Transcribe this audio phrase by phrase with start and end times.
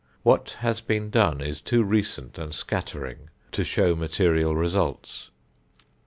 [0.23, 5.29] What has been done is too recent and scattering to show material results.